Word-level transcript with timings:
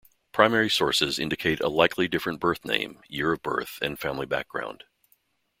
Primary 0.31 0.67
sources 0.67 1.19
indicate 1.19 1.59
a 1.59 1.67
likely 1.69 2.07
different 2.07 2.39
birth 2.39 2.65
name, 2.65 3.03
year 3.07 3.33
of 3.33 3.43
birth 3.43 3.77
and 3.83 3.99
family 3.99 4.25
background. 4.25 4.85